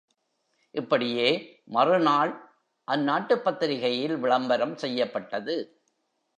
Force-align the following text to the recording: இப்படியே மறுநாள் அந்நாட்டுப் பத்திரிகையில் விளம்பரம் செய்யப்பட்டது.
இப்படியே 0.75 1.27
மறுநாள் 1.65 2.33
அந்நாட்டுப் 2.87 3.43
பத்திரிகையில் 3.43 4.17
விளம்பரம் 4.17 4.75
செய்யப்பட்டது. 4.75 5.55